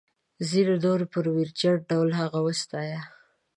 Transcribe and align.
ځینو 0.49 0.73
نورو 0.85 1.05
په 1.13 1.17
ویرجن 1.35 1.75
ډول 1.89 2.09
هغه 2.21 2.39
وستایه. 2.47 3.01